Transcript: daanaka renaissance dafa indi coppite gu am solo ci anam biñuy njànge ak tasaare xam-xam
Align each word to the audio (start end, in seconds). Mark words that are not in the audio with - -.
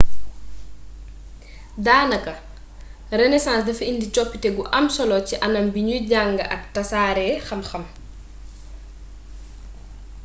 daanaka 1.87 2.33
renaissance 3.19 3.65
dafa 3.67 3.83
indi 3.91 4.07
coppite 4.15 4.49
gu 4.55 4.63
am 4.77 4.85
solo 4.95 5.17
ci 5.27 5.35
anam 5.45 5.65
biñuy 5.73 5.99
njànge 6.05 6.43
ak 6.55 6.61
tasaare 6.73 7.27
xam-xam 7.47 7.85